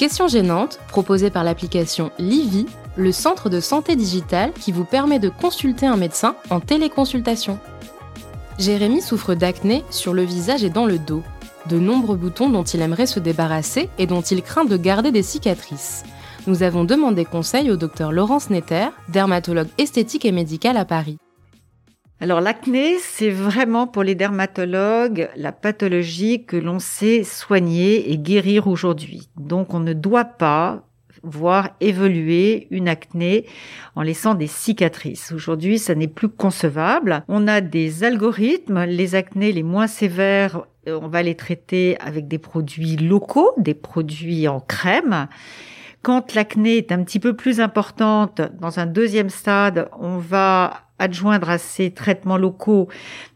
Questions 0.00 0.28
gênantes, 0.28 0.80
proposées 0.88 1.28
par 1.28 1.44
l'application 1.44 2.10
Livy, 2.18 2.64
le 2.96 3.12
centre 3.12 3.50
de 3.50 3.60
santé 3.60 3.96
digitale 3.96 4.50
qui 4.54 4.72
vous 4.72 4.86
permet 4.86 5.18
de 5.18 5.28
consulter 5.28 5.84
un 5.84 5.98
médecin 5.98 6.36
en 6.48 6.58
téléconsultation. 6.58 7.58
Jérémy 8.58 9.02
souffre 9.02 9.34
d'acné 9.34 9.84
sur 9.90 10.14
le 10.14 10.22
visage 10.22 10.64
et 10.64 10.70
dans 10.70 10.86
le 10.86 10.98
dos, 10.98 11.22
de 11.68 11.78
nombreux 11.78 12.16
boutons 12.16 12.48
dont 12.48 12.62
il 12.62 12.80
aimerait 12.80 13.04
se 13.04 13.20
débarrasser 13.20 13.90
et 13.98 14.06
dont 14.06 14.22
il 14.22 14.40
craint 14.40 14.64
de 14.64 14.78
garder 14.78 15.12
des 15.12 15.22
cicatrices. 15.22 16.04
Nous 16.46 16.62
avons 16.62 16.84
demandé 16.84 17.26
conseil 17.26 17.70
au 17.70 17.76
docteur 17.76 18.10
Laurence 18.10 18.48
Netter, 18.48 18.86
dermatologue 19.10 19.68
esthétique 19.76 20.24
et 20.24 20.32
médicale 20.32 20.78
à 20.78 20.86
Paris. 20.86 21.18
Alors 22.22 22.42
l'acné, 22.42 22.98
c'est 22.98 23.30
vraiment 23.30 23.86
pour 23.86 24.02
les 24.02 24.14
dermatologues 24.14 25.30
la 25.36 25.52
pathologie 25.52 26.44
que 26.44 26.58
l'on 26.58 26.78
sait 26.78 27.24
soigner 27.24 28.12
et 28.12 28.18
guérir 28.18 28.66
aujourd'hui. 28.66 29.30
Donc 29.38 29.72
on 29.72 29.80
ne 29.80 29.94
doit 29.94 30.26
pas 30.26 30.86
voir 31.22 31.70
évoluer 31.80 32.66
une 32.70 32.88
acné 32.88 33.46
en 33.96 34.02
laissant 34.02 34.34
des 34.34 34.46
cicatrices. 34.46 35.32
Aujourd'hui, 35.32 35.78
ça 35.78 35.94
n'est 35.94 36.08
plus 36.08 36.28
concevable. 36.28 37.24
On 37.26 37.48
a 37.48 37.62
des 37.62 38.04
algorithmes, 38.04 38.84
les 38.84 39.14
acnés 39.14 39.52
les 39.52 39.62
moins 39.62 39.86
sévères, 39.86 40.66
euh, 40.88 40.98
on 41.00 41.08
va 41.08 41.22
les 41.22 41.36
traiter 41.36 41.98
avec 42.00 42.28
des 42.28 42.38
produits 42.38 42.96
locaux, 42.96 43.52
des 43.56 43.74
produits 43.74 44.46
en 44.46 44.60
crème. 44.60 45.26
Quand 46.02 46.34
l'acné 46.34 46.78
est 46.78 46.92
un 46.92 47.04
petit 47.04 47.20
peu 47.20 47.36
plus 47.36 47.60
importante, 47.60 48.40
dans 48.58 48.78
un 48.78 48.86
deuxième 48.86 49.28
stade, 49.28 49.90
on 49.98 50.16
va 50.16 50.84
adjoindre 51.00 51.48
à 51.50 51.58
ces 51.58 51.90
traitements 51.90 52.36
locaux 52.36 52.88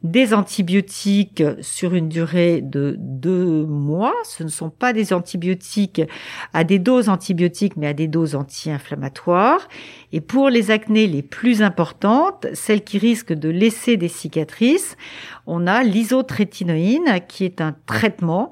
des 0.02 0.34
antibiotiques 0.34 1.42
sur 1.60 1.94
une 1.94 2.08
durée 2.08 2.60
de 2.60 2.94
deux 2.98 3.64
mois. 3.64 4.14
Ce 4.24 4.44
ne 4.44 4.48
sont 4.48 4.70
pas 4.70 4.92
des 4.92 5.12
antibiotiques 5.12 6.02
à 6.52 6.62
des 6.62 6.78
doses 6.78 7.08
antibiotiques, 7.08 7.76
mais 7.76 7.86
à 7.86 7.94
des 7.94 8.06
doses 8.06 8.34
anti-inflammatoires. 8.34 9.66
Et 10.12 10.20
pour 10.20 10.50
les 10.50 10.70
acnés 10.70 11.06
les 11.06 11.22
plus 11.22 11.62
importantes, 11.62 12.46
celles 12.52 12.84
qui 12.84 12.98
risquent 12.98 13.32
de 13.32 13.48
laisser 13.48 13.96
des 13.96 14.08
cicatrices, 14.08 14.96
on 15.46 15.66
a 15.66 15.82
l'isotrétinoïne, 15.82 17.20
qui 17.28 17.44
est 17.44 17.60
un 17.60 17.74
traitement 17.86 18.50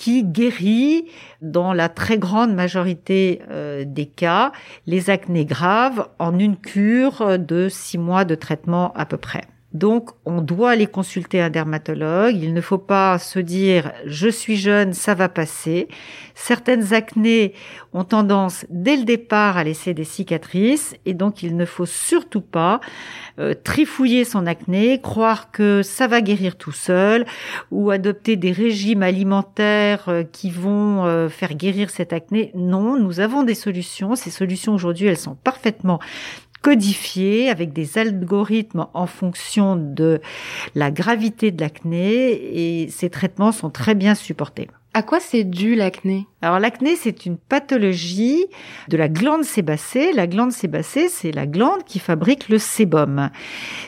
qui 0.00 0.24
guérit 0.24 1.04
dans 1.42 1.74
la 1.74 1.90
très 1.90 2.16
grande 2.16 2.54
majorité 2.54 3.42
euh, 3.50 3.84
des 3.86 4.06
cas 4.06 4.50
les 4.86 5.10
acnés 5.10 5.44
graves 5.44 6.08
en 6.18 6.38
une 6.38 6.56
cure 6.56 7.38
de 7.38 7.68
six 7.68 7.98
mois 7.98 8.24
de 8.24 8.34
traitement 8.34 8.94
à 8.94 9.04
peu 9.04 9.18
près. 9.18 9.42
Donc, 9.72 10.10
on 10.24 10.40
doit 10.40 10.70
aller 10.70 10.88
consulter 10.88 11.40
un 11.40 11.48
dermatologue. 11.48 12.36
Il 12.36 12.54
ne 12.54 12.60
faut 12.60 12.78
pas 12.78 13.18
se 13.18 13.38
dire 13.38 13.92
je 14.04 14.28
suis 14.28 14.56
jeune, 14.56 14.92
ça 14.92 15.14
va 15.14 15.28
passer. 15.28 15.86
Certaines 16.34 16.92
acnées 16.92 17.54
ont 17.92 18.02
tendance 18.02 18.66
dès 18.70 18.96
le 18.96 19.04
départ 19.04 19.56
à 19.56 19.64
laisser 19.64 19.94
des 19.94 20.04
cicatrices 20.04 20.96
et 21.06 21.14
donc 21.14 21.42
il 21.42 21.56
ne 21.56 21.64
faut 21.64 21.86
surtout 21.86 22.40
pas 22.40 22.80
euh, 23.38 23.54
trifouiller 23.54 24.24
son 24.24 24.46
acné, 24.46 25.00
croire 25.00 25.52
que 25.52 25.82
ça 25.82 26.06
va 26.06 26.20
guérir 26.20 26.56
tout 26.56 26.72
seul 26.72 27.24
ou 27.70 27.90
adopter 27.90 28.36
des 28.36 28.52
régimes 28.52 29.02
alimentaires 29.02 30.08
euh, 30.08 30.24
qui 30.24 30.50
vont 30.50 31.04
euh, 31.04 31.28
faire 31.28 31.54
guérir 31.54 31.90
cette 31.90 32.12
acné. 32.12 32.50
Non, 32.54 32.98
nous 32.98 33.20
avons 33.20 33.44
des 33.44 33.54
solutions. 33.54 34.16
Ces 34.16 34.30
solutions 34.30 34.74
aujourd'hui, 34.74 35.06
elles 35.06 35.16
sont 35.16 35.36
parfaitement 35.36 36.00
codifié 36.62 37.48
avec 37.48 37.72
des 37.72 37.98
algorithmes 37.98 38.86
en 38.94 39.06
fonction 39.06 39.76
de 39.76 40.20
la 40.74 40.90
gravité 40.90 41.50
de 41.50 41.60
l'acné 41.60 42.82
et 42.82 42.90
ces 42.90 43.10
traitements 43.10 43.52
sont 43.52 43.70
très 43.70 43.94
bien 43.94 44.14
supportés. 44.14 44.68
À 44.92 45.02
quoi 45.04 45.20
c'est 45.20 45.44
dû 45.44 45.76
l'acné? 45.76 46.26
Alors 46.42 46.58
l'acné, 46.58 46.96
c'est 46.96 47.24
une 47.24 47.36
pathologie 47.36 48.44
de 48.88 48.96
la 48.96 49.08
glande 49.08 49.44
sébacée. 49.44 50.12
La 50.12 50.26
glande 50.26 50.50
sébacée, 50.50 51.08
c'est 51.08 51.30
la 51.30 51.46
glande 51.46 51.84
qui 51.84 52.00
fabrique 52.00 52.48
le 52.48 52.58
sébum. 52.58 53.30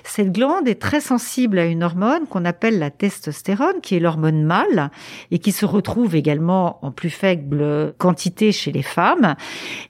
Cette 0.04 0.30
glande 0.30 0.68
est 0.68 0.80
très 0.80 1.00
sensible 1.00 1.58
à 1.58 1.64
une 1.64 1.82
hormone 1.82 2.28
qu'on 2.28 2.44
appelle 2.44 2.78
la 2.78 2.91
testostérone, 2.91 3.80
qui 3.82 3.96
est 3.96 4.00
l'hormone 4.00 4.44
mâle 4.44 4.92
et 5.32 5.41
qui 5.41 5.50
se 5.50 5.66
retrouve 5.66 6.14
également 6.14 6.78
en 6.82 6.92
plus 6.92 7.10
faible 7.10 7.94
quantité 7.98 8.52
chez 8.52 8.70
les 8.70 8.82
femmes. 8.82 9.34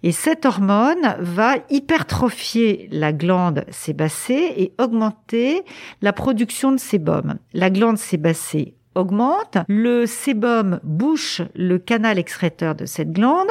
Et 0.03 0.13
cette 0.13 0.47
hormone 0.47 1.17
va 1.19 1.57
hypertrophier 1.69 2.89
la 2.91 3.13
glande 3.13 3.67
sébacée 3.69 4.55
et 4.57 4.73
augmenter 4.79 5.63
la 6.01 6.15
production 6.15 6.73
de 6.73 6.79
sébum. 6.79 7.35
La 7.53 7.69
glande 7.69 7.99
sébacée 7.99 8.77
augmente. 8.95 9.59
Le 9.69 10.07
sébum 10.07 10.81
bouche 10.83 11.43
le 11.55 11.79
canal 11.79 12.19
excréteur 12.19 12.75
de 12.75 12.87
cette 12.87 13.13
glande. 13.13 13.49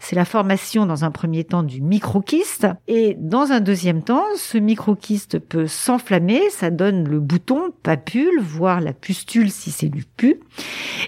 C'est 0.00 0.16
la 0.16 0.24
formation 0.24 0.86
dans 0.86 1.04
un 1.04 1.10
premier 1.10 1.44
temps 1.44 1.62
du 1.62 1.80
microkyste. 1.80 2.66
Et 2.88 3.16
dans 3.18 3.52
un 3.52 3.60
deuxième 3.60 4.02
temps, 4.02 4.24
ce 4.36 4.58
microkyste 4.58 5.38
peut 5.38 5.66
s'enflammer. 5.66 6.50
Ça 6.50 6.70
donne 6.70 7.08
le 7.08 7.20
bouton, 7.20 7.72
papule, 7.82 8.40
voire 8.40 8.80
la 8.80 8.92
pustule 8.92 9.50
si 9.50 9.70
c'est 9.70 9.88
du 9.88 10.04
pu. 10.04 10.40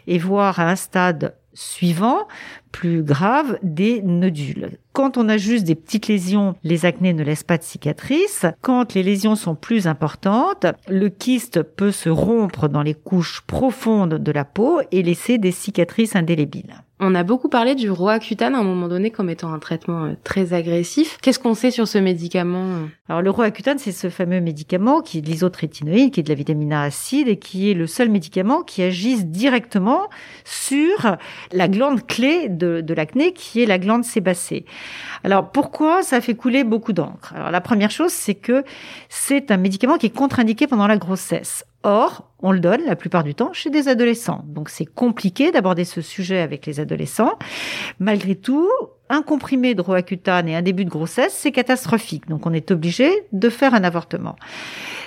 Et 0.07 0.19
voir 0.19 0.61
à 0.61 0.71
un 0.71 0.77
stade 0.77 1.35
suivant, 1.57 2.29
plus 2.71 3.03
grave, 3.03 3.59
des 3.63 4.03
nodules. 4.03 4.79
Quand 4.93 5.17
on 5.17 5.29
a 5.29 5.37
juste 5.37 5.65
des 5.65 5.75
petites 5.75 6.07
lésions, 6.07 6.55
les 6.63 6.85
acnés 6.85 7.13
ne 7.13 7.25
laissent 7.25 7.43
pas 7.43 7.59
de 7.59 7.63
cicatrices. 7.63 8.47
Quand 8.61 8.95
les 8.95 9.03
lésions 9.03 9.35
sont 9.35 9.55
plus 9.55 9.87
importantes, 9.87 10.67
le 10.89 11.09
kyste 11.09 11.63
peut 11.63 11.93
se 11.93 12.09
rompre 12.09 12.69
dans 12.69 12.83
les 12.83 12.95
couches 12.95 13.43
profondes 13.47 14.15
de 14.15 14.33
la 14.33 14.45
peau 14.45 14.81
et 14.93 15.03
laisser 15.03 15.39
des 15.39 15.53
cicatrices 15.53 16.15
indélébiles. 16.15 16.83
On 16.99 17.15
a 17.15 17.25
beaucoup 17.25 17.51
parlé 17.51 17.75
du 17.75 17.91
Roaccutane 17.91 18.55
à 18.55 18.59
un 18.59 18.63
moment 18.63 18.89
donné 18.89 19.11
comme 19.11 19.29
étant 19.29 19.53
un 19.53 19.59
traitement 19.59 20.05
euh, 20.05 20.13
très 20.25 20.55
agressif. 20.55 21.19
Qu'est-ce 21.21 21.39
qu'on 21.39 21.55
sait 21.55 21.71
sur 21.71 21.87
ce 21.87 21.99
médicament 21.99 22.65
euh? 22.65 22.87
Alors 23.11 23.21
le 23.21 23.29
Roaccutane, 23.31 23.77
c'est 23.79 23.93
ce 23.93 24.09
fameux 24.09 24.41
médicament 24.41 25.03
qui 25.03 25.19
est 25.19 25.21
de 25.21 25.27
l'isotrétinoïde, 25.27 26.11
qui 26.11 26.21
est 26.21 26.23
de 26.23 26.31
la 26.31 26.35
vitamine 26.35 26.73
A 26.73 26.83
acide 26.83 27.29
et 27.29 27.39
qui 27.39 27.71
est 27.71 27.75
le 27.75 27.87
seul 27.87 28.09
médicament 28.09 28.63
qui 28.63 28.83
agisse 28.83 29.27
directement 29.27 30.09
sur 30.45 31.17
la 31.53 31.69
glande 31.69 32.07
clé 32.07 32.49
de, 32.49 32.81
de 32.81 32.95
l'acné, 32.95 33.35
qui 33.35 33.63
est 33.63 33.67
la 33.67 33.79
glande 33.79 34.05
sébacée. 34.05 34.65
Alors 35.23 35.51
pourquoi 35.51 36.03
ça 36.03 36.23
fait 36.23 36.35
couler 36.35 36.65
beaucoup 36.65 36.95
d'encre? 36.95 37.35
Alors 37.35 37.51
la 37.51 37.61
première 37.61 37.91
chose, 37.91 38.13
c'est 38.13 38.35
que 38.35 38.65
c'est 39.11 39.51
un 39.51 39.59
médicament 39.59 39.99
qui 39.99 40.07
est 40.07 40.17
contre-indiqué 40.17 40.67
pendant 40.67 40.87
la 40.87 40.97
grossesse. 40.97 41.67
Or, 41.87 42.33
on 42.41 42.51
le 42.51 42.59
donne 42.59 42.85
la 42.85 42.97
plupart 42.97 43.23
du 43.23 43.37
temps 43.37 43.53
chez 43.53 43.71
des 43.71 43.87
adolescents. 43.87 44.43
Donc 44.49 44.71
c'est 44.71 44.87
compliqué 44.87 45.53
d'aborder 45.53 45.85
ce 45.85 46.01
sujet 46.01 46.41
avec 46.41 46.67
les 46.67 46.81
adolescents. 46.81 47.39
Malgré 48.01 48.35
tout, 48.35 48.69
un 49.09 49.23
comprimé 49.23 49.77
de 49.77 49.83
Roaccutane 49.83 50.49
et 50.49 50.57
un 50.57 50.63
début 50.63 50.85
de 50.85 50.91
grossesse, 50.91 51.33
c'est 51.33 51.53
catastrophique. 51.53 52.27
Donc 52.27 52.45
on 52.45 52.53
est 52.53 52.73
obligé 52.73 53.13
de 53.31 53.49
faire 53.49 53.73
un 53.73 53.85
avortement. 53.85 54.35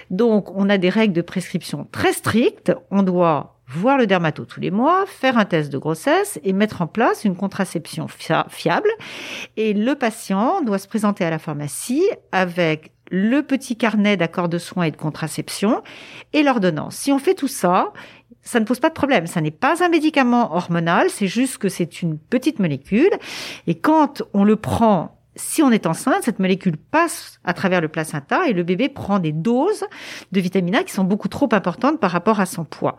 Donc 0.09 0.56
on 0.56 0.69
a 0.69 0.78
des 0.78 0.88
règles 0.88 1.13
de 1.13 1.22
prescription 1.22 1.85
très 1.91 2.13
strictes. 2.13 2.72
On 2.91 3.03
doit 3.03 3.59
voir 3.68 3.97
le 3.97 4.07
dermato 4.07 4.45
tous 4.45 4.62
les 4.62 4.72
mois, 4.72 5.03
faire 5.06 5.38
un 5.38 5.44
test 5.44 5.72
de 5.72 5.78
grossesse 5.78 6.39
et 6.45 6.53
mettre 6.53 6.81
en 6.81 6.88
place 6.88 7.25
une 7.25 7.35
contraception 7.35 8.07
fiable. 8.07 8.89
Et 9.57 9.74
le 9.74 9.95
patient 9.95 10.62
doit 10.62 10.80
se 10.80 10.88
présenter 10.88 11.25
à 11.25 11.30
la 11.30 11.39
pharmacie 11.39 12.09
avec 12.31 12.94
le 13.09 13.41
petit 13.41 13.75
carnet 13.75 14.17
d'accords 14.17 14.50
de 14.50 14.57
soins 14.57 14.85
et 14.85 14.91
de 14.91 14.97
contraception 14.97 15.81
et 16.33 16.44
l'ordonnance. 16.44 16.95
Si 16.95 17.11
on 17.11 17.19
fait 17.19 17.35
tout 17.35 17.47
ça, 17.47 17.91
ça 18.41 18.59
ne 18.59 18.65
pose 18.65 18.79
pas 18.79 18.89
de 18.89 18.94
problème. 18.94 19.27
Ça 19.27 19.41
n'est 19.41 19.51
pas 19.51 19.83
un 19.83 19.89
médicament 19.89 20.56
hormonal, 20.56 21.09
c'est 21.09 21.27
juste 21.27 21.57
que 21.57 21.69
c'est 21.69 22.01
une 22.01 22.17
petite 22.17 22.59
molécule. 22.59 23.11
Et 23.67 23.75
quand 23.75 24.23
on 24.33 24.44
le 24.44 24.56
prend 24.56 25.19
si 25.39 25.63
on 25.63 25.71
est 25.71 25.88
enceinte, 25.88 26.24
cette 26.24 26.39
molécule 26.39 26.77
passe 26.77 27.39
à 27.44 27.53
travers 27.53 27.81
le 27.81 27.88
placenta 27.88 28.47
et 28.47 28.53
le 28.53 28.63
bébé 28.63 28.89
prend 28.89 29.19
des 29.19 29.31
doses 29.31 29.86
de 30.31 30.39
vitamine 30.39 30.75
A 30.75 30.83
qui 30.83 30.91
sont 30.91 31.03
beaucoup 31.03 31.30
trop 31.30 31.50
importantes 31.51 32.00
par 32.00 32.12
rapport 32.12 32.39
à 32.39 32.45
son 32.45 32.65
poids. 32.65 32.97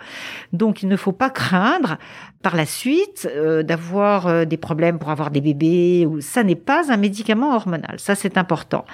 Donc 0.53 0.83
il 0.83 0.89
ne 0.89 0.97
faut 0.97 1.13
pas 1.13 1.31
craindre 1.31 1.99
par 2.43 2.57
la 2.57 2.65
suite 2.65 3.29
euh, 3.31 3.63
d'avoir 3.63 4.27
euh, 4.27 4.45
des 4.47 4.57
problèmes 4.57 4.99
pour 4.99 5.11
avoir 5.11 5.31
des 5.31 5.41
bébés. 5.41 6.07
Ou 6.07 6.21
ça 6.21 6.43
n'est 6.43 6.55
pas 6.57 6.91
un 6.91 6.97
médicament 6.97 7.55
hormonal. 7.55 7.97
Ça 7.99 8.15
c'est 8.15 8.39
important. 8.39 8.85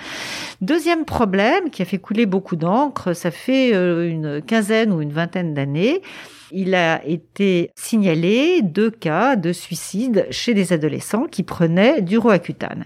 Deuxième 0.61 1.05
problème 1.05 1.71
qui 1.71 1.83
a 1.83 1.85
fait 1.85 1.99
couler 1.99 2.27
beaucoup 2.27 2.57
d'encre, 2.57 3.13
ça 3.13 3.31
fait 3.31 3.75
euh, 3.75 4.11
une 4.11 4.43
quinzaine 4.43 4.93
ou 4.93 5.01
une 5.01 5.13
vingtaine 5.13 5.55
d'années 5.55 6.03
il 6.53 6.75
a 6.75 7.05
été 7.05 7.71
signalé 7.75 8.63
deux 8.63 8.91
cas 8.91 9.37
de 9.37 9.53
suicide 9.53 10.27
chez 10.31 10.55
des 10.55 10.73
adolescents 10.73 11.27
qui 11.31 11.43
prenaient 11.43 12.03
du 12.03 12.19
Roaccutane. 12.19 12.85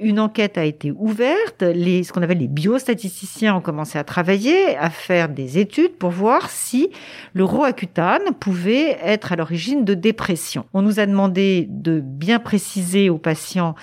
Une 0.00 0.20
enquête 0.20 0.58
a 0.58 0.64
été 0.64 0.92
ouverte, 0.92 1.62
les, 1.62 2.04
ce 2.04 2.12
qu'on 2.12 2.22
appelle 2.22 2.38
les 2.38 2.48
biostatisticiens 2.48 3.56
ont 3.56 3.60
commencé 3.60 3.98
à 3.98 4.04
travailler, 4.04 4.76
à 4.76 4.90
faire 4.90 5.28
des 5.28 5.58
études 5.58 5.96
pour 5.96 6.10
voir 6.10 6.50
si 6.50 6.90
le 7.34 7.44
Roaccutane 7.44 8.34
pouvait 8.38 8.98
être 9.02 9.32
à 9.32 9.36
l'origine 9.36 9.84
de 9.84 9.94
dépression. 9.94 10.66
On 10.72 10.82
nous 10.82 11.00
a 11.00 11.06
demandé 11.06 11.66
de 11.68 12.00
bien 12.00 12.38
préciser 12.38 13.10
aux 13.10 13.18
patients 13.18 13.74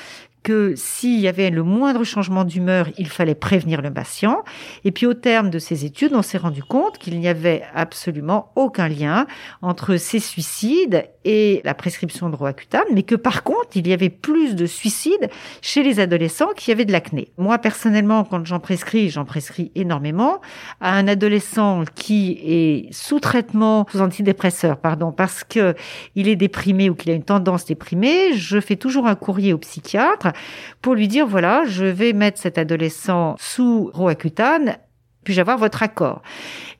que 0.49 0.73
s'il 0.75 1.19
y 1.19 1.27
avait 1.27 1.51
le 1.51 1.61
moindre 1.61 2.03
changement 2.03 2.43
d'humeur, 2.43 2.87
il 2.97 3.07
fallait 3.07 3.35
prévenir 3.35 3.83
le 3.83 3.93
patient. 3.93 4.43
Et 4.83 4.91
puis 4.91 5.05
au 5.05 5.13
terme 5.13 5.51
de 5.51 5.59
ces 5.59 5.85
études, 5.85 6.13
on 6.15 6.23
s'est 6.23 6.39
rendu 6.39 6.63
compte 6.63 6.97
qu'il 6.97 7.19
n'y 7.19 7.27
avait 7.27 7.61
absolument 7.75 8.51
aucun 8.55 8.87
lien 8.87 9.27
entre 9.61 9.97
ces 9.97 10.19
suicides 10.19 11.07
et 11.25 11.61
la 11.65 11.73
prescription 11.73 12.29
de 12.29 12.35
Roaccutane, 12.35 12.85
mais 12.93 13.03
que 13.03 13.15
par 13.15 13.43
contre, 13.43 13.69
il 13.75 13.87
y 13.87 13.93
avait 13.93 14.09
plus 14.09 14.55
de 14.55 14.65
suicides 14.65 15.29
chez 15.61 15.83
les 15.83 15.99
adolescents 15.99 16.53
qui 16.55 16.71
avaient 16.71 16.85
de 16.85 16.91
l'acné. 16.91 17.31
Moi, 17.37 17.57
personnellement, 17.57 18.23
quand 18.23 18.45
j'en 18.45 18.59
prescris, 18.59 19.09
j'en 19.09 19.25
prescris 19.25 19.71
énormément 19.75 20.41
à 20.79 20.93
un 20.95 21.07
adolescent 21.07 21.83
qui 21.95 22.39
est 22.43 22.93
sous 22.93 23.19
traitement, 23.19 23.85
sous 23.91 24.01
antidépresseur, 24.01 24.77
pardon, 24.77 25.11
parce 25.11 25.43
que 25.43 25.75
il 26.15 26.27
est 26.27 26.35
déprimé 26.35 26.89
ou 26.89 26.95
qu'il 26.95 27.11
a 27.11 27.15
une 27.15 27.23
tendance 27.23 27.65
déprimée, 27.65 28.33
je 28.33 28.59
fais 28.59 28.75
toujours 28.75 29.07
un 29.07 29.15
courrier 29.15 29.53
au 29.53 29.57
psychiatre 29.57 30.29
pour 30.81 30.95
lui 30.95 31.07
dire, 31.07 31.27
voilà, 31.27 31.63
je 31.65 31.85
vais 31.85 32.13
mettre 32.13 32.39
cet 32.39 32.57
adolescent 32.57 33.35
sous 33.39 33.91
Roaccutane, 33.93 34.77
puis-je 35.23 35.41
avoir 35.41 35.57
votre 35.57 35.83
accord? 35.83 36.21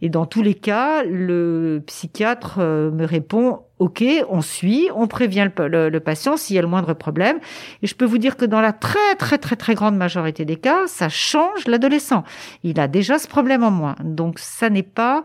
Et 0.01 0.09
dans 0.09 0.25
tous 0.25 0.41
les 0.41 0.53
cas, 0.53 1.03
le 1.03 1.83
psychiatre 1.85 2.57
euh, 2.59 2.89
me 2.91 3.05
répond, 3.05 3.61
OK, 3.79 4.03
on 4.29 4.41
suit, 4.41 4.89
on 4.95 5.07
prévient 5.07 5.49
le, 5.57 5.89
le 5.89 5.99
patient 5.99 6.37
s'il 6.37 6.55
y 6.55 6.59
a 6.59 6.61
le 6.61 6.67
moindre 6.67 6.93
problème. 6.93 7.39
Et 7.81 7.87
je 7.87 7.95
peux 7.95 8.05
vous 8.05 8.17
dire 8.17 8.37
que 8.37 8.45
dans 8.45 8.61
la 8.61 8.73
très, 8.73 9.15
très, 9.17 9.37
très, 9.37 9.55
très 9.55 9.75
grande 9.75 9.95
majorité 9.97 10.45
des 10.45 10.55
cas, 10.55 10.87
ça 10.87 11.09
change 11.09 11.67
l'adolescent. 11.67 12.23
Il 12.63 12.79
a 12.79 12.87
déjà 12.87 13.19
ce 13.19 13.27
problème 13.27 13.63
en 13.63 13.71
moins. 13.71 13.95
Donc, 14.03 14.39
ça 14.39 14.69
n'est 14.69 14.83
pas 14.83 15.23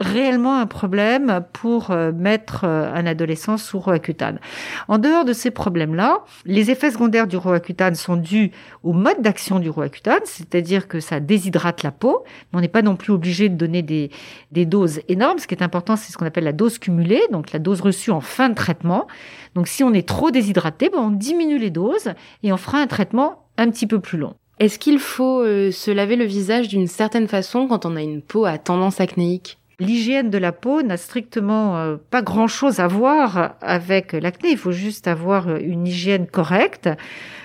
réellement 0.00 0.58
un 0.58 0.66
problème 0.66 1.44
pour 1.52 1.90
euh, 1.90 2.12
mettre 2.12 2.64
euh, 2.64 2.92
un 2.94 3.06
adolescent 3.06 3.56
sous 3.56 3.80
Roaccutane. 3.80 4.38
En 4.86 4.98
dehors 4.98 5.24
de 5.24 5.32
ces 5.32 5.50
problèmes-là, 5.50 6.24
les 6.44 6.70
effets 6.70 6.90
secondaires 6.90 7.26
du 7.26 7.36
Roaccutane 7.36 7.94
sont 7.94 8.16
dus 8.16 8.52
au 8.84 8.92
mode 8.92 9.20
d'action 9.20 9.58
du 9.58 9.70
Roaccutane, 9.70 10.20
c'est-à-dire 10.24 10.86
que 10.86 11.00
ça 11.00 11.20
déshydrate 11.20 11.82
la 11.82 11.90
peau, 11.90 12.24
mais 12.52 12.58
on 12.58 12.60
n'est 12.60 12.68
pas 12.68 12.82
non 12.82 12.96
plus 12.96 13.12
obligé 13.12 13.48
de 13.48 13.56
donner 13.56 13.82
des, 13.82 14.10
des 14.52 14.66
doses 14.66 15.00
énormes. 15.08 15.38
Ce 15.38 15.46
qui 15.46 15.54
est 15.54 15.62
important, 15.62 15.96
c'est 15.96 16.12
ce 16.12 16.18
qu'on 16.18 16.26
appelle 16.26 16.44
la 16.44 16.52
dose 16.52 16.78
cumulée, 16.78 17.22
donc 17.32 17.52
la 17.52 17.58
dose 17.58 17.80
reçue 17.80 18.10
en 18.10 18.20
fin 18.20 18.48
de 18.48 18.54
traitement. 18.54 19.08
Donc 19.54 19.66
si 19.66 19.82
on 19.82 19.92
est 19.92 20.06
trop 20.06 20.30
déshydraté, 20.30 20.90
ben 20.90 20.98
on 20.98 21.10
diminue 21.10 21.58
les 21.58 21.70
doses 21.70 22.12
et 22.42 22.52
on 22.52 22.56
fera 22.56 22.78
un 22.78 22.86
traitement 22.86 23.46
un 23.56 23.68
petit 23.70 23.86
peu 23.86 23.98
plus 23.98 24.18
long. 24.18 24.34
Est-ce 24.60 24.78
qu'il 24.78 24.98
faut 24.98 25.40
euh, 25.40 25.70
se 25.70 25.90
laver 25.90 26.16
le 26.16 26.24
visage 26.24 26.68
d'une 26.68 26.88
certaine 26.88 27.28
façon 27.28 27.68
quand 27.68 27.86
on 27.86 27.94
a 27.94 28.02
une 28.02 28.22
peau 28.22 28.44
à 28.44 28.58
tendance 28.58 29.00
acnéique? 29.00 29.58
L'hygiène 29.80 30.28
de 30.28 30.38
la 30.38 30.50
peau 30.50 30.82
n'a 30.82 30.96
strictement 30.96 31.76
euh, 31.76 31.98
pas 32.10 32.20
grand-chose 32.20 32.80
à 32.80 32.88
voir 32.88 33.54
avec 33.60 34.12
l'acné. 34.12 34.50
Il 34.50 34.58
faut 34.58 34.72
juste 34.72 35.06
avoir 35.06 35.46
euh, 35.46 35.58
une 35.62 35.86
hygiène 35.86 36.26
correcte. 36.26 36.90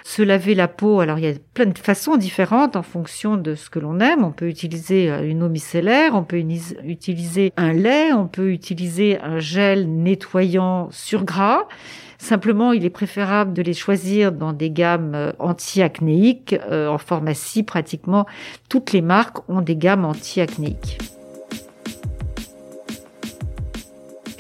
Se 0.04 0.24
laver 0.24 0.56
la 0.56 0.68
peau, 0.68 1.00
alors 1.00 1.20
il 1.20 1.26
y 1.26 1.28
a 1.28 1.34
plein 1.54 1.68
de 1.68 1.78
façons 1.78 2.18
différentes 2.18 2.76
en 2.76 2.82
fonction 2.82 3.38
de 3.38 3.54
ce 3.54 3.70
que 3.70 3.78
l'on 3.78 4.00
aime. 4.00 4.24
On 4.24 4.32
peut 4.32 4.48
utiliser 4.48 5.12
euh, 5.12 5.30
une 5.30 5.44
eau 5.44 5.48
micellaire, 5.48 6.16
on 6.16 6.24
peut 6.24 6.40
utiliser 6.40 7.54
un 7.56 7.72
lait, 7.72 8.14
on 8.14 8.26
peut 8.26 8.52
utiliser 8.52 9.22
un 9.22 9.38
gel 9.38 9.88
nettoyant 9.88 10.90
sur 10.90 11.26
gras. 11.26 11.68
Simplement, 12.18 12.72
il 12.74 12.84
est 12.84 12.90
préférable 12.90 13.54
de 13.54 13.62
les 13.62 13.76
choisir 13.76 14.32
dans 14.32 14.54
des 14.54 14.72
gammes 14.72 15.34
anti-acnéiques. 15.38 16.56
en 16.72 16.98
pharmacie, 16.98 17.62
pratiquement 17.62 18.26
toutes 18.70 18.92
les 18.92 19.02
marques 19.02 19.48
ont 19.50 19.62
des 19.62 19.76
gammes 19.76 20.06
anti-acnéiques. 20.06 20.98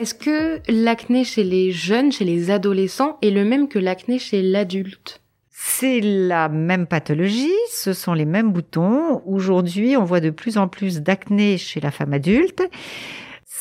Est-ce 0.03 0.15
que 0.15 0.59
l'acné 0.67 1.23
chez 1.23 1.45
les 1.45 1.71
jeunes, 1.71 2.11
chez 2.11 2.25
les 2.25 2.51
adolescents, 2.51 3.17
est 3.21 3.29
le 3.29 3.45
même 3.45 3.69
que 3.69 3.79
l'acné 3.79 4.19
chez 4.19 4.41
l'adulte? 4.41 5.21
C'est 5.49 6.01
la 6.01 6.49
même 6.49 6.87
pathologie, 6.87 7.53
ce 7.71 7.93
sont 7.93 8.13
les 8.13 8.25
mêmes 8.25 8.51
boutons. 8.51 9.21
Aujourd'hui, 9.25 9.95
on 9.95 10.03
voit 10.03 10.19
de 10.19 10.29
plus 10.29 10.57
en 10.57 10.67
plus 10.67 10.99
d'acné 10.99 11.57
chez 11.57 11.79
la 11.79 11.89
femme 11.89 12.11
adulte. 12.11 12.69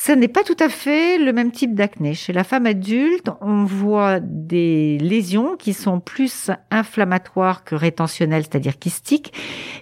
Ce 0.05 0.11
n'est 0.11 0.27
pas 0.27 0.43
tout 0.43 0.57
à 0.59 0.67
fait 0.67 1.17
le 1.17 1.31
même 1.31 1.53
type 1.53 1.75
d'acné. 1.75 2.13
Chez 2.13 2.33
la 2.33 2.43
femme 2.43 2.65
adulte, 2.65 3.29
on 3.39 3.63
voit 3.63 4.19
des 4.19 4.97
lésions 4.97 5.55
qui 5.55 5.71
sont 5.71 6.01
plus 6.01 6.51
inflammatoires 6.71 7.63
que 7.63 7.73
rétentionnelles, 7.73 8.43
c'est-à-dire 8.43 8.77
kystiques, 8.77 9.31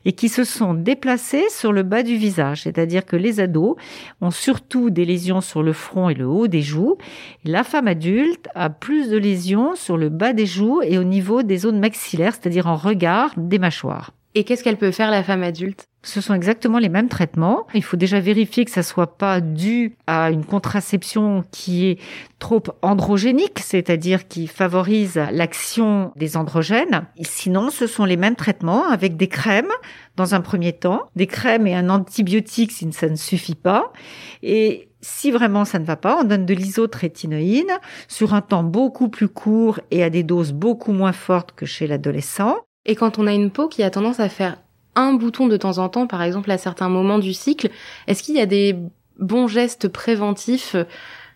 et 0.06 0.12
qui 0.12 0.30
se 0.30 0.44
sont 0.44 0.76
déplacées 0.76 1.50
sur 1.50 1.74
le 1.74 1.82
bas 1.82 2.04
du 2.04 2.18
visage. 2.18 2.62
C'est-à-dire 2.62 3.04
que 3.04 3.16
les 3.16 3.40
ados 3.40 3.78
ont 4.22 4.30
surtout 4.30 4.92
des 4.92 5.06
lésions 5.06 5.42
sur 5.42 5.64
le 5.64 5.74
front 5.74 6.08
et 6.08 6.14
le 6.14 6.28
haut 6.28 6.48
des 6.48 6.62
joues. 6.62 6.98
La 7.44 7.64
femme 7.64 7.88
adulte 7.88 8.48
a 8.54 8.70
plus 8.70 9.10
de 9.10 9.18
lésions 9.18 9.74
sur 9.74 9.98
le 9.98 10.10
bas 10.10 10.34
des 10.34 10.46
joues 10.46 10.84
et 10.84 11.00
au 11.00 11.04
niveau 11.04 11.42
des 11.42 11.58
zones 11.58 11.80
maxillaires, 11.80 12.36
c'est-à-dire 12.36 12.68
en 12.68 12.76
regard 12.76 13.34
des 13.38 13.58
mâchoires. 13.58 14.12
Et 14.36 14.44
qu'est-ce 14.44 14.64
qu'elle 14.64 14.78
peut 14.78 14.92
faire 14.92 15.10
la 15.10 15.24
femme 15.24 15.42
adulte? 15.42 15.88
Ce 16.04 16.20
sont 16.20 16.34
exactement 16.34 16.80
les 16.80 16.90
mêmes 16.90 17.10
traitements. 17.10 17.68
Il 17.74 17.84
faut 17.84 17.98
déjà 17.98 18.20
vérifier 18.20 18.66
que 18.66 18.72
ça 18.72 18.84
soit 18.84 19.18
pas 19.18 19.40
dû 19.40 19.96
à 20.08 20.32
une 20.32 20.46
contraception 20.46 21.44
qui 21.52 21.88
est 21.88 22.00
trop 22.40 22.64
androgénique, 22.82 23.60
c'est-à-dire 23.60 24.28
qui 24.28 24.48
favorise 24.48 25.22
l'action 25.32 26.12
des 26.16 26.38
androgènes. 26.38 27.06
sinon, 27.22 27.70
ce 27.70 27.86
sont 27.86 28.06
les 28.06 28.18
mêmes 28.18 28.36
traitements 28.36 28.88
avec 28.88 29.16
des 29.16 29.28
crèmes 29.28 29.72
dans 30.16 30.34
un 30.34 30.42
premier 30.42 30.74
temps, 30.74 31.04
des 31.16 31.28
crèmes 31.28 31.68
et 31.68 31.76
un 31.76 31.90
antibiotique 31.90 32.72
si 32.72 32.92
ça 32.92 33.08
ne 33.08 33.16
suffit 33.16 33.56
pas. 33.56 33.94
Et 34.42 34.90
si 35.02 35.32
vraiment 35.32 35.66
ça 35.66 35.80
ne 35.80 35.86
va 35.86 35.96
pas, 35.96 36.20
on 36.22 36.24
donne 36.24 36.46
de 36.46 36.54
l'isotrétinoïne 36.54 37.72
sur 38.08 38.34
un 38.34 38.42
temps 38.42 38.64
beaucoup 38.64 39.10
plus 39.10 39.28
court 39.28 39.80
et 39.92 40.04
à 40.04 40.10
des 40.10 40.24
doses 40.24 40.54
beaucoup 40.54 40.94
moins 40.94 41.14
fortes 41.14 41.52
que 41.52 41.66
chez 41.66 41.88
l'adolescent. 41.88 42.58
Et 42.86 42.96
quand 42.96 43.20
on 43.20 43.28
a 43.28 43.34
une 43.34 43.52
peau 43.52 43.68
qui 43.68 43.84
a 43.84 43.92
tendance 43.92 44.20
à 44.20 44.30
faire 44.30 44.58
un 44.96 45.14
bouton 45.14 45.48
de 45.48 45.58
temps 45.58 45.78
en 45.78 45.90
temps, 45.90 46.08
par 46.08 46.22
exemple 46.22 46.52
à 46.52 46.58
certains 46.58 46.90
moments 46.90 47.20
du 47.20 47.34
cycle, 47.34 47.70
est-ce 48.08 48.24
qu'il 48.24 48.36
y 48.36 48.42
a 48.42 48.46
des 48.46 48.76
bons 49.20 49.48
gestes 49.48 49.88
préventifs 49.88 50.76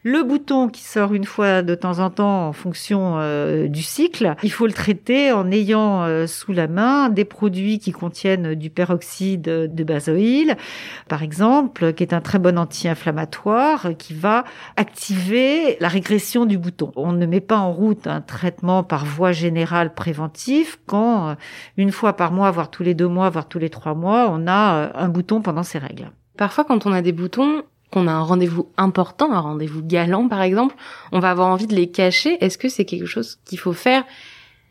le 0.05 0.21
bouton 0.21 0.69
qui 0.69 0.83
sort 0.83 1.15
une 1.15 1.23
fois 1.23 1.63
de 1.63 1.73
temps 1.73 1.97
en 1.97 2.11
temps 2.11 2.49
en 2.49 2.53
fonction 2.53 3.15
euh, 3.17 3.67
du 3.67 3.81
cycle, 3.81 4.35
il 4.43 4.51
faut 4.51 4.67
le 4.67 4.71
traiter 4.71 5.31
en 5.31 5.49
ayant 5.49 6.03
euh, 6.03 6.27
sous 6.27 6.53
la 6.53 6.67
main 6.67 7.09
des 7.09 7.25
produits 7.25 7.79
qui 7.79 7.91
contiennent 7.91 8.53
du 8.53 8.69
peroxyde 8.69 9.41
de 9.41 9.83
basoïl, 9.83 10.57
par 11.07 11.23
exemple, 11.23 11.91
qui 11.93 12.03
est 12.03 12.13
un 12.13 12.21
très 12.21 12.37
bon 12.37 12.59
anti-inflammatoire 12.59 13.97
qui 13.97 14.13
va 14.13 14.43
activer 14.75 15.75
la 15.79 15.87
régression 15.87 16.45
du 16.45 16.59
bouton. 16.59 16.91
On 16.95 17.11
ne 17.11 17.25
met 17.25 17.41
pas 17.41 17.57
en 17.57 17.73
route 17.73 18.05
un 18.05 18.21
traitement 18.21 18.83
par 18.83 19.05
voie 19.05 19.31
générale 19.31 19.95
préventif 19.95 20.77
quand 20.85 21.29
euh, 21.29 21.33
une 21.77 21.91
fois 21.91 22.13
par 22.13 22.31
mois, 22.31 22.51
voire 22.51 22.69
tous 22.69 22.83
les 22.83 22.93
deux 22.93 23.07
mois, 23.07 23.31
voire 23.31 23.47
tous 23.47 23.57
les 23.57 23.71
trois 23.71 23.95
mois, 23.95 24.27
on 24.29 24.45
a 24.45 24.91
un 24.93 25.09
bouton 25.09 25.41
pendant 25.41 25.63
ses 25.63 25.79
règles. 25.79 26.11
Parfois, 26.37 26.63
quand 26.63 26.85
on 26.85 26.91
a 26.91 27.01
des 27.01 27.11
boutons, 27.13 27.63
qu'on 27.95 28.07
a 28.07 28.11
un 28.11 28.21
rendez-vous 28.21 28.67
important, 28.75 29.31
un 29.31 29.39
rendez-vous 29.39 29.81
galant 29.81 30.27
par 30.27 30.41
exemple, 30.41 30.75
on 31.13 31.19
va 31.19 31.31
avoir 31.31 31.47
envie 31.47 31.65
de 31.65 31.75
les 31.75 31.89
cacher. 31.89 32.37
Est-ce 32.43 32.57
que 32.57 32.67
c'est 32.67 32.83
quelque 32.83 33.05
chose 33.05 33.39
qu'il 33.45 33.57
faut 33.57 33.73
faire 33.73 34.03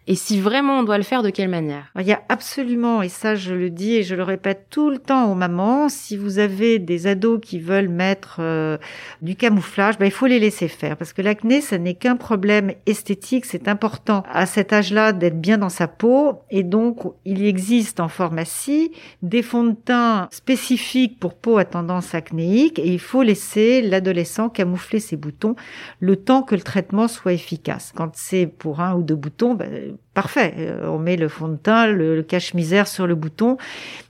et 0.06 0.16
si 0.16 0.38
vraiment 0.38 0.80
on 0.80 0.82
doit 0.82 0.98
le 0.98 1.02
faire, 1.02 1.22
de 1.22 1.30
quelle 1.30 1.48
manière? 1.48 1.90
Il 1.98 2.06
y 2.06 2.12
a 2.12 2.22
absolument, 2.28 3.00
et 3.00 3.08
ça 3.08 3.34
je 3.34 3.54
le 3.54 3.70
dis 3.70 3.94
et 3.94 4.02
je 4.02 4.14
le 4.14 4.22
répète 4.22 4.66
tout 4.68 4.90
le 4.90 4.98
temps 4.98 5.30
aux 5.32 5.34
mamans, 5.34 5.88
si 5.88 6.16
vous 6.16 6.38
avez 6.38 6.78
des 6.78 7.06
ados 7.06 7.40
qui 7.42 7.58
veulent 7.58 7.88
mettre 7.88 8.36
euh, 8.40 8.76
du 9.22 9.34
camouflage, 9.34 9.98
ben, 9.98 10.04
il 10.04 10.10
faut 10.10 10.26
les 10.26 10.38
laisser 10.38 10.68
faire. 10.68 10.98
Parce 10.98 11.14
que 11.14 11.22
l'acné, 11.22 11.62
ce 11.62 11.74
n'est 11.74 11.94
qu'un 11.94 12.16
problème 12.16 12.72
esthétique, 12.84 13.46
c'est 13.46 13.66
important 13.66 14.24
à 14.30 14.44
cet 14.44 14.74
âge-là 14.74 15.12
d'être 15.12 15.40
bien 15.40 15.56
dans 15.56 15.70
sa 15.70 15.88
peau. 15.88 16.40
Et 16.50 16.62
donc, 16.62 17.00
il 17.24 17.44
existe 17.44 17.98
en 17.98 18.08
pharmacie 18.08 18.92
des 19.22 19.42
fonds 19.42 19.64
de 19.64 19.74
teint 19.74 20.28
spécifiques 20.30 21.18
pour 21.18 21.34
peau 21.34 21.56
à 21.56 21.64
tendance 21.64 22.14
acnéique 22.14 22.78
et 22.78 22.88
il 22.88 23.00
faut 23.00 23.22
laisser 23.22 23.80
l'adolescent 23.80 24.50
camoufler 24.50 25.00
ses 25.00 25.16
boutons 25.16 25.56
le 26.00 26.16
temps 26.16 26.42
que 26.42 26.54
le 26.54 26.60
traitement 26.60 27.08
soit 27.08 27.32
efficace. 27.32 27.92
Quand 27.94 28.10
c'est 28.14 28.46
pour 28.46 28.80
un 28.80 28.94
ou 28.94 29.02
deux 29.02 29.14
boutons, 29.14 29.54
ben, 29.54 29.93
parfait. 30.14 30.54
Euh, 30.58 30.88
on 30.88 30.98
met 30.98 31.16
le 31.16 31.28
fond 31.28 31.48
de 31.48 31.56
teint, 31.56 31.86
le, 31.86 32.22
cache-misère 32.22 32.88
sur 32.88 33.06
le 33.06 33.14
bouton. 33.14 33.56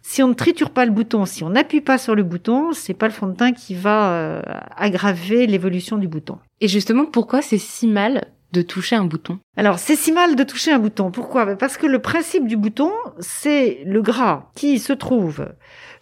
Si 0.03 0.23
on 0.23 0.29
ne 0.29 0.35
triture 0.35 0.71
pas 0.71 0.85
le 0.85 0.91
bouton, 0.91 1.25
si 1.26 1.45
on 1.45 1.50
n'appuie 1.50 1.81
pas 1.81 1.99
sur 1.99 2.14
le 2.14 2.23
bouton, 2.23 2.73
c'est 2.73 2.95
pas 2.95 3.07
le 3.07 3.12
fond 3.12 3.26
de 3.26 3.35
teint 3.35 3.53
qui 3.53 3.75
va 3.75 4.12
euh, 4.12 4.43
aggraver 4.76 5.47
l'évolution 5.47 5.99
du 5.99 6.09
bouton. 6.09 6.38
Et 6.61 6.69
justement, 6.69 7.07
pourquoi 7.07 7.43
c'est 7.43 7.59
si 7.59 7.87
mal 7.87 8.26
de 8.53 8.62
toucher 8.62 8.97
un 8.97 9.05
bouton? 9.05 9.38
Alors, 9.57 9.79
c'est 9.79 9.97
si 9.97 10.12
mal 10.12 10.37
de 10.37 10.45
toucher 10.45 10.73
un 10.73 10.79
bouton. 10.79 11.11
Pourquoi? 11.11 11.45
Ben, 11.45 11.57
Parce 11.57 11.76
que 11.76 11.87
le 11.87 11.99
principe 11.99 12.47
du 12.47 12.57
bouton, 12.57 12.91
c'est 13.19 13.81
le 13.85 14.00
gras 14.03 14.50
qui 14.55 14.79
se 14.79 14.93
trouve 14.93 15.47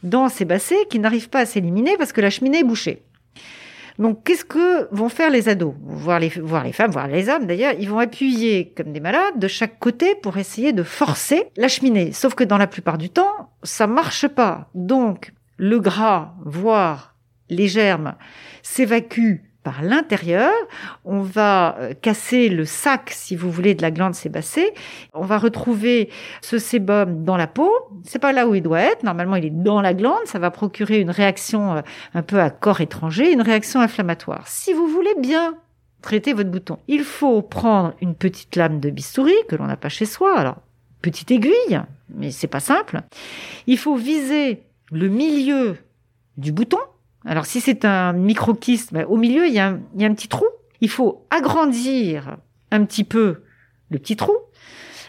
dans 0.03 0.29
ces 0.29 0.45
bassets 0.45 0.87
qui 0.91 0.99
n'arrive 0.99 1.29
pas 1.29 1.41
à 1.41 1.47
s'éliminer 1.47 1.97
parce 1.97 2.13
que 2.13 2.21
la 2.21 2.31
cheminée 2.31 2.61
est 2.61 2.65
bouchée. 2.65 3.03
Donc, 4.03 4.25
qu'est-ce 4.25 4.45
que 4.45 4.93
vont 4.93 5.09
faire 5.09 5.31
les 5.31 5.49
ados? 5.49 5.75
Voir 5.81 6.19
les, 6.19 6.29
femmes, 6.29 6.91
voir 6.91 7.07
les 7.07 7.29
hommes 7.29 7.47
d'ailleurs, 7.47 7.75
ils 7.79 7.89
vont 7.89 8.01
appuyer 8.01 8.73
comme 8.77 8.93
des 8.93 8.99
malades 8.99 9.39
de 9.39 9.47
chaque 9.47 9.79
côté 9.79 10.17
pour 10.17 10.39
essayer 10.39 10.73
de 10.73 10.83
forcer 10.83 11.45
la 11.57 11.69
cheminée. 11.69 12.11
Sauf 12.11 12.35
que 12.35 12.43
dans 12.43 12.59
la 12.59 12.67
plupart 12.67 12.99
du 12.99 13.11
temps, 13.11 13.53
ça 13.63 13.87
marche 13.87 14.27
pas. 14.27 14.69
Donc, 14.75 15.33
le 15.57 15.79
gras, 15.79 16.35
voire 16.45 17.15
les 17.49 17.69
germes, 17.69 18.17
s'évacuent 18.65 19.52
par 19.63 19.83
l'intérieur. 19.83 20.53
On 21.05 21.21
va 21.21 21.77
euh, 21.79 21.95
casser 21.95 22.49
le 22.49 22.65
sac, 22.65 23.11
si 23.11 23.37
vous 23.37 23.51
voulez, 23.51 23.75
de 23.75 23.83
la 23.83 23.91
glande 23.91 24.15
sébacée. 24.15 24.73
On 25.15 25.25
va 25.25 25.39
retrouver 25.39 26.11
ce 26.41 26.59
sébum 26.59 27.25
dans 27.25 27.37
la 27.37 27.47
peau. 27.47 27.71
C'est 28.05 28.19
pas 28.19 28.33
là 28.33 28.47
où 28.47 28.55
il 28.55 28.63
doit 28.63 28.81
être. 28.81 29.03
Normalement, 29.03 29.37
il 29.37 29.45
est 29.47 29.51
dans 29.51 29.81
la 29.81 29.95
glande. 29.95 30.27
Ça 30.27 30.39
va 30.39 30.51
procurer 30.51 31.01
une 31.01 31.11
réaction 31.11 31.77
euh, 31.77 31.81
un 32.15 32.23
peu 32.23 32.41
à 32.41 32.51
corps 32.51 32.81
étranger, 32.81 33.33
une 33.33 33.43
réaction 33.43 33.81
inflammatoire. 33.81 34.49
Si 34.49 34.73
vous 34.73 34.87
voulez 34.87 35.15
bien 35.19 35.55
traiter 36.03 36.33
votre 36.33 36.51
bouton, 36.51 36.79
il 36.89 37.05
faut 37.05 37.43
prendre 37.43 37.95
une 38.01 38.15
petite 38.15 38.57
lame 38.57 38.81
de 38.81 38.91
bistouri 38.91 39.35
que 39.49 39.57
l'on 39.57 39.67
n'a 39.67 39.77
pas 39.77 39.89
chez 39.89 40.07
soi. 40.07 40.37
Alors, 40.37 40.57
petite 41.01 41.31
aiguille, 41.31 41.81
mais 42.15 42.31
c'est 42.31 42.49
pas 42.49 42.61
simple. 42.61 43.01
Il 43.67 43.79
faut 43.79 43.97
viser 43.97 44.63
le 44.91 45.09
milieu 45.09 45.77
du 46.37 46.53
bouton 46.53 46.79
alors 47.25 47.47
si 47.47 47.61
c'est 47.61 47.85
un 47.85 48.13
microkyste, 48.13 48.93
ben, 48.93 49.07
au 49.07 49.17
milieu, 49.17 49.47
il 49.47 49.53
y, 49.53 49.59
a 49.59 49.69
un, 49.69 49.81
il 49.95 50.03
y 50.03 50.05
a 50.05 50.09
un 50.09 50.15
petit 50.15 50.29
trou. 50.29 50.47
Il 50.81 50.91
faut 50.91 51.27
agrandir 51.31 52.37
un 52.71 52.85
petit 52.85 53.05
peu 53.05 53.43
le 53.91 53.99
petit 53.99 54.17
trou 54.17 54.35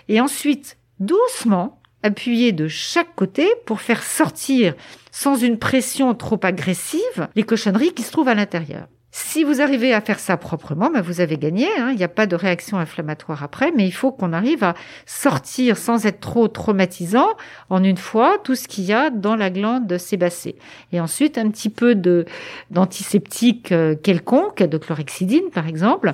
et 0.07 0.21
ensuite 0.21 0.77
doucement 0.99 1.81
appuyer 2.03 2.51
de 2.51 2.67
chaque 2.67 3.15
côté 3.15 3.47
pour 3.65 3.81
faire 3.81 4.03
sortir 4.03 4.75
sans 5.11 5.35
une 5.35 5.57
pression 5.57 6.13
trop 6.13 6.39
agressive 6.43 7.29
les 7.35 7.43
cochonneries 7.43 7.93
qui 7.93 8.03
se 8.03 8.11
trouvent 8.11 8.27
à 8.27 8.35
l'intérieur. 8.35 8.87
Si 9.15 9.43
vous 9.43 9.61
arrivez 9.61 9.93
à 9.93 10.01
faire 10.01 10.17
ça 10.17 10.37
proprement, 10.37 10.89
ben 10.89 11.01
vous 11.01 11.21
avez 11.21 11.37
gagné. 11.37 11.67
Hein. 11.77 11.91
Il 11.91 11.97
n'y 11.97 12.03
a 12.03 12.07
pas 12.07 12.25
de 12.25 12.35
réaction 12.35 12.79
inflammatoire 12.79 13.43
après, 13.43 13.71
mais 13.71 13.85
il 13.85 13.91
faut 13.91 14.11
qu'on 14.11 14.33
arrive 14.33 14.63
à 14.63 14.73
sortir 15.05 15.77
sans 15.77 16.07
être 16.07 16.19
trop 16.19 16.47
traumatisant 16.47 17.27
en 17.69 17.83
une 17.83 17.97
fois 17.97 18.39
tout 18.43 18.55
ce 18.55 18.67
qu'il 18.67 18.85
y 18.85 18.91
a 18.91 19.11
dans 19.11 19.35
la 19.35 19.51
glande 19.51 19.99
sébacée. 19.99 20.55
Et 20.91 20.99
ensuite 20.99 21.37
un 21.37 21.51
petit 21.51 21.69
peu 21.69 21.93
de 21.93 22.25
d'antiseptique 22.71 23.71
euh, 23.71 23.95
quelconque, 23.95 24.63
de 24.63 24.77
chlorhexidine 24.79 25.51
par 25.53 25.67
exemple, 25.67 26.13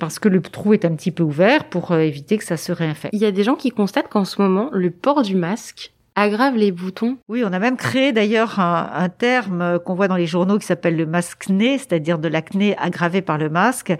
parce 0.00 0.18
que 0.18 0.28
le 0.28 0.42
trou 0.42 0.74
est 0.74 0.84
un 0.84 0.96
petit 0.96 1.12
peu 1.12 1.22
ouvert 1.22 1.66
pour 1.66 1.92
euh, 1.92 2.00
éviter 2.00 2.36
que 2.36 2.44
ça 2.44 2.56
se 2.56 2.72
réinfecte. 2.72 3.14
Il 3.14 3.20
y 3.20 3.26
a 3.26 3.30
des 3.30 3.44
gens 3.44 3.54
qui 3.54 3.70
constatent 3.70 4.08
qu'en 4.08 4.24
ce 4.24 4.42
moment, 4.42 4.70
le 4.72 4.90
port 4.90 5.22
du 5.22 5.36
masque 5.36 5.92
aggrave 6.20 6.56
les 6.56 6.70
boutons. 6.70 7.16
Oui, 7.28 7.42
on 7.46 7.52
a 7.52 7.58
même 7.58 7.78
créé 7.78 8.12
d'ailleurs 8.12 8.60
un, 8.60 9.08
terme 9.08 9.78
qu'on 9.84 9.94
voit 9.94 10.06
dans 10.06 10.16
les 10.16 10.26
journaux 10.26 10.58
qui 10.58 10.66
s'appelle 10.66 10.96
le 10.96 11.06
masque-nez, 11.06 11.78
c'est-à-dire 11.78 12.18
de 12.18 12.28
l'acné 12.28 12.76
aggravé 12.76 13.22
par 13.22 13.38
le 13.38 13.48
masque. 13.48 13.94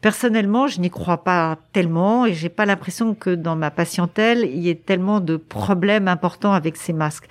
Personnellement, 0.00 0.68
je 0.68 0.80
n'y 0.80 0.88
crois 0.88 1.22
pas 1.22 1.58
tellement 1.72 2.24
et 2.24 2.32
j'ai 2.32 2.48
pas 2.48 2.64
l'impression 2.64 3.14
que 3.14 3.34
dans 3.34 3.56
ma 3.56 3.70
patientèle, 3.70 4.48
il 4.50 4.60
y 4.60 4.70
ait 4.70 4.74
tellement 4.74 5.20
de 5.20 5.36
problèmes 5.36 6.08
importants 6.08 6.52
avec 6.52 6.76
ces 6.76 6.94
masques. 6.94 7.28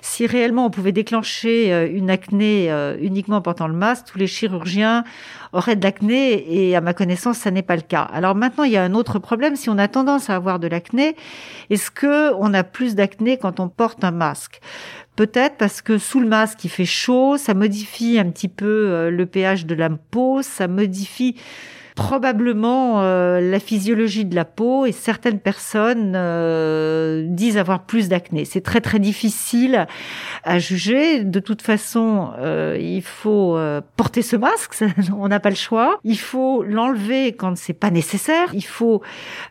Si 0.00 0.26
réellement 0.26 0.66
on 0.66 0.70
pouvait 0.70 0.92
déclencher 0.92 1.72
euh, 1.72 1.88
une 1.92 2.10
acné 2.10 2.70
euh, 2.70 2.96
uniquement 3.00 3.38
en 3.38 3.42
portant 3.42 3.66
le 3.66 3.74
masque, 3.74 4.06
tous 4.12 4.18
les 4.18 4.28
chirurgiens 4.28 5.04
auraient 5.52 5.76
de 5.76 5.82
l'acné 5.82 6.68
et 6.68 6.76
à 6.76 6.80
ma 6.80 6.94
connaissance, 6.94 7.38
ça 7.38 7.50
n'est 7.50 7.62
pas 7.62 7.76
le 7.76 7.82
cas. 7.82 8.02
Alors 8.12 8.34
maintenant, 8.34 8.64
il 8.64 8.72
y 8.72 8.76
a 8.76 8.84
un 8.84 8.94
autre 8.94 9.18
problème. 9.18 9.56
Si 9.56 9.68
on 9.70 9.78
a 9.78 9.88
tendance 9.88 10.30
à 10.30 10.36
avoir 10.36 10.58
de 10.58 10.68
l'acné, 10.68 11.16
est-ce 11.70 11.90
que 11.90 12.32
on 12.34 12.54
a 12.54 12.62
plus 12.62 12.94
d'acné 12.94 13.38
quand 13.38 13.58
on 13.60 13.68
porte 13.68 13.87
un 14.02 14.10
masque. 14.10 14.60
Peut-être 15.16 15.56
parce 15.56 15.82
que 15.82 15.98
sous 15.98 16.20
le 16.20 16.28
masque, 16.28 16.64
il 16.64 16.70
fait 16.70 16.84
chaud, 16.84 17.36
ça 17.36 17.54
modifie 17.54 18.18
un 18.18 18.30
petit 18.30 18.48
peu 18.48 18.66
euh, 18.66 19.10
le 19.10 19.26
pH 19.26 19.66
de 19.66 19.74
la 19.74 19.90
peau, 19.90 20.42
ça 20.42 20.68
modifie 20.68 21.36
probablement 21.98 23.02
euh, 23.02 23.40
la 23.40 23.58
physiologie 23.58 24.24
de 24.24 24.36
la 24.36 24.44
peau 24.44 24.86
et 24.86 24.92
certaines 24.92 25.40
personnes 25.40 26.12
euh, 26.14 27.24
disent 27.26 27.58
avoir 27.58 27.86
plus 27.86 28.08
d'acné. 28.08 28.44
C'est 28.44 28.60
très 28.60 28.80
très 28.80 29.00
difficile 29.00 29.88
à 30.44 30.60
juger. 30.60 31.24
De 31.24 31.40
toute 31.40 31.60
façon, 31.60 32.30
euh, 32.38 32.78
il 32.80 33.02
faut 33.02 33.58
porter 33.96 34.22
ce 34.22 34.36
masque, 34.36 34.76
on 35.18 35.26
n'a 35.26 35.40
pas 35.40 35.50
le 35.50 35.56
choix. 35.56 35.98
Il 36.04 36.20
faut 36.20 36.62
l'enlever 36.62 37.32
quand 37.32 37.56
c'est 37.56 37.72
pas 37.72 37.90
nécessaire. 37.90 38.50
Il 38.54 38.64
faut 38.64 39.02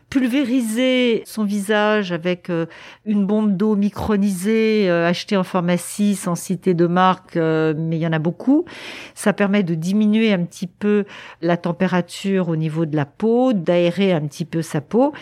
pulvériser 0.08 1.22
son 1.26 1.44
visage 1.44 2.12
avec 2.12 2.50
une 3.04 3.26
bombe 3.26 3.58
d'eau 3.58 3.76
micronisée 3.76 4.90
achetée 4.90 5.36
en 5.36 5.44
pharmacie 5.44 6.14
sans 6.14 6.34
citer 6.34 6.72
de 6.72 6.86
marque, 6.86 7.36
mais 7.36 7.96
il 7.96 8.00
y 8.00 8.06
en 8.06 8.12
a 8.14 8.18
beaucoup. 8.18 8.64
Ça 9.14 9.34
permet 9.34 9.62
de 9.62 9.74
diminuer 9.74 10.32
un 10.32 10.44
petit 10.44 10.66
peu 10.66 11.04
la 11.42 11.58
température 11.58 12.37
au 12.46 12.56
niveau 12.56 12.84
de 12.84 12.94
la 12.94 13.06
peau, 13.06 13.52
d'aérer 13.52 14.12
un 14.12 14.20
petit 14.20 14.44
peu 14.44 14.62
sa 14.62 14.80
peau. 14.80 15.12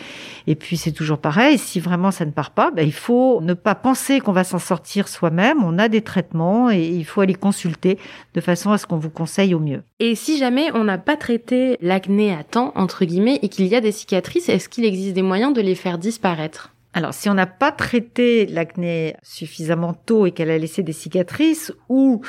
Et 0.45 0.55
puis 0.55 0.77
c'est 0.77 0.91
toujours 0.91 1.19
pareil, 1.19 1.57
si 1.57 1.79
vraiment 1.79 2.11
ça 2.11 2.25
ne 2.25 2.31
part 2.31 2.51
pas, 2.51 2.71
ben, 2.71 2.85
il 2.85 2.93
faut 2.93 3.39
ne 3.41 3.53
pas 3.53 3.75
penser 3.75 4.19
qu'on 4.19 4.33
va 4.33 4.43
s'en 4.43 4.59
sortir 4.59 5.07
soi-même. 5.07 5.63
On 5.63 5.79
a 5.79 5.87
des 5.87 6.01
traitements 6.01 6.69
et 6.69 6.85
il 6.85 7.05
faut 7.05 7.21
aller 7.21 7.35
consulter 7.35 7.97
de 8.33 8.41
façon 8.41 8.71
à 8.71 8.77
ce 8.77 8.85
qu'on 8.85 8.97
vous 8.97 9.09
conseille 9.09 9.53
au 9.53 9.59
mieux. 9.59 9.83
Et 9.99 10.15
si 10.15 10.37
jamais 10.37 10.69
on 10.73 10.83
n'a 10.83 10.97
pas 10.97 11.15
traité 11.15 11.77
l'acné 11.81 12.33
à 12.33 12.43
temps, 12.43 12.73
entre 12.75 13.05
guillemets, 13.05 13.39
et 13.41 13.49
qu'il 13.49 13.67
y 13.67 13.75
a 13.75 13.81
des 13.81 13.91
cicatrices, 13.91 14.49
est-ce 14.49 14.69
qu'il 14.69 14.85
existe 14.85 15.13
des 15.13 15.21
moyens 15.21 15.53
de 15.53 15.61
les 15.61 15.75
faire 15.75 15.97
disparaître? 15.97 16.73
Alors, 16.97 17.13
si 17.13 17.29
on 17.29 17.35
n'a 17.35 17.45
pas 17.45 17.71
traité 17.71 18.47
l'acné 18.47 19.15
suffisamment 19.21 19.93
tôt 19.93 20.25
et 20.25 20.31
qu'elle 20.31 20.49
a 20.49 20.57
laissé 20.57 20.81
des 20.81 20.93
cicatrices, 20.93 21.71
ou 21.89 22.21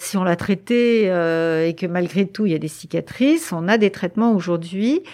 si 0.00 0.16
on 0.16 0.24
l'a 0.24 0.34
traité 0.34 1.08
euh, 1.08 1.68
et 1.68 1.76
que 1.76 1.86
malgré 1.86 2.26
tout 2.26 2.44
il 2.44 2.50
y 2.50 2.56
a 2.56 2.58
des 2.58 2.66
cicatrices, 2.66 3.52
on 3.52 3.68
a 3.68 3.78
des 3.78 3.90
traitements 3.90 4.34
aujourd'hui 4.34 5.04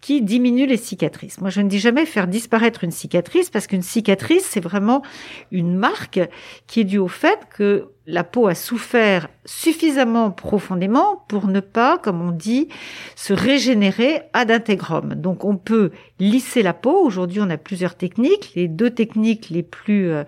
qui 0.00 0.22
diminuent 0.22 0.68
les 0.68 0.76
cicatrices. 0.76 1.40
Moi, 1.40 1.50
je 1.50 1.62
ne 1.62 1.68
dis 1.68 1.80
jamais 1.80 2.06
faire 2.06 2.28
disparaître 2.28 2.84
une 2.84 2.92
cicatrice 2.92 3.50
parce 3.50 3.66
qu'une 3.66 3.82
cicatrice, 3.82 4.46
c'est 4.48 4.62
vraiment 4.62 5.02
une 5.50 5.74
marque 5.74 6.20
qui 6.68 6.78
est 6.78 6.84
due 6.84 6.98
au 6.98 7.08
fait 7.08 7.40
que 7.56 7.88
la 8.06 8.22
peau 8.22 8.48
a 8.48 8.54
souffert 8.54 9.28
suffisamment 9.46 10.30
profondément 10.30 11.24
pour 11.28 11.46
ne 11.46 11.60
pas, 11.60 11.96
comme 11.96 12.20
on 12.20 12.32
dit, 12.32 12.68
se 13.16 13.32
régénérer 13.32 14.22
ad 14.34 14.50
integrum. 14.50 15.14
Donc 15.14 15.44
on 15.44 15.56
peut 15.56 15.90
lisser 16.18 16.62
la 16.62 16.74
peau. 16.74 17.02
Aujourd'hui, 17.02 17.40
on 17.40 17.48
a 17.48 17.56
plusieurs 17.56 17.94
techniques. 17.94 18.52
Les 18.54 18.68
deux 18.68 18.90
techniques 18.90 19.48
les 19.48 19.62
plus 19.62 20.10
euh, 20.10 20.24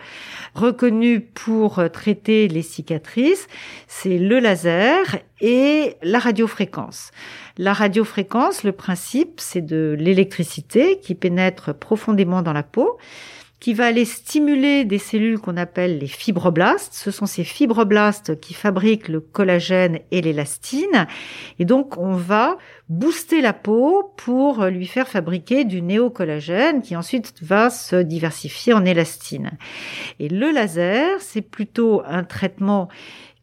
reconnues 0.55 1.21
pour 1.21 1.79
euh, 1.79 1.89
traiter 1.89 2.49
les 2.49 2.63
cicatrices, 2.63 3.47
c'est 3.89 4.19
le 4.19 4.39
laser 4.39 5.19
et 5.43 5.97
la 6.03 6.19
radiofréquence. 6.19 7.11
La 7.59 7.75
radiofréquence, 7.75 8.65
le 8.65 8.73
principe, 8.73 9.39
c'est 9.39 9.61
de 9.61 9.95
l'électricité 9.99 10.99
qui 11.01 11.15
pénètre 11.15 11.75
profondément 11.75 12.41
dans 12.41 12.55
la 12.55 12.63
peau 12.63 12.97
qui 13.61 13.73
va 13.73 13.87
aller 13.87 14.05
stimuler 14.05 14.85
des 14.85 14.99
cellules 14.99 15.39
qu'on 15.39 15.57
appelle 15.57 15.99
les 15.99 16.07
fibroblastes. 16.07 16.93
Ce 16.93 17.11
sont 17.11 17.27
ces 17.27 17.45
fibroblastes 17.45 18.39
qui 18.41 18.55
fabriquent 18.55 19.09
le 19.09 19.21
collagène 19.21 20.01
et 20.11 20.21
l'élastine. 20.21 21.07
Et 21.59 21.65
donc, 21.65 21.97
on 21.97 22.13
va 22.13 22.59
booster 22.89 23.41
la 23.41 23.55
peau 23.55 24.13
pour 24.17 24.67
lui 24.67 24.87
faire 24.87 25.09
fabriquer 25.09 25.65
du 25.65 25.81
néocollagène 25.81 26.83
qui 26.83 26.97
ensuite 26.97 27.35
va 27.43 27.71
se 27.71 27.97
diversifier 27.97 28.75
en 28.75 28.85
élastine. 28.85 29.53
Et 30.21 30.29
le 30.29 30.51
laser, 30.51 31.21
c'est 31.21 31.43
plutôt 31.43 32.03
un 32.07 32.25
traitement 32.25 32.89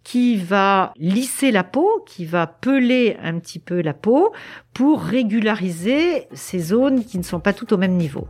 qui 0.03 0.35
va 0.35 0.93
lisser 0.97 1.51
la 1.51 1.63
peau, 1.63 2.03
qui 2.05 2.25
va 2.25 2.45
peler 2.45 3.17
un 3.23 3.39
petit 3.39 3.59
peu 3.59 3.81
la 3.81 3.93
peau 3.93 4.33
pour 4.73 5.01
régulariser 5.01 6.27
ces 6.33 6.59
zones 6.59 7.05
qui 7.05 7.17
ne 7.17 7.23
sont 7.23 7.39
pas 7.39 7.53
toutes 7.53 7.71
au 7.71 7.77
même 7.77 7.95
niveau. 7.95 8.27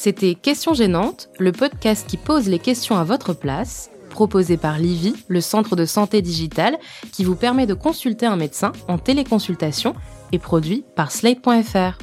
C'était 0.00 0.34
Questions 0.34 0.72
gênantes, 0.72 1.28
le 1.38 1.52
podcast 1.52 2.06
qui 2.08 2.16
pose 2.16 2.48
les 2.48 2.58
questions 2.58 2.96
à 2.96 3.04
votre 3.04 3.34
place, 3.34 3.90
proposé 4.08 4.56
par 4.56 4.78
Livy, 4.78 5.12
le 5.28 5.42
centre 5.42 5.76
de 5.76 5.84
santé 5.84 6.22
digitale, 6.22 6.78
qui 7.12 7.22
vous 7.22 7.36
permet 7.36 7.66
de 7.66 7.74
consulter 7.74 8.24
un 8.24 8.36
médecin 8.36 8.72
en 8.88 8.96
téléconsultation 8.96 9.94
et 10.32 10.38
produit 10.38 10.86
par 10.96 11.12
slate.fr. 11.12 11.98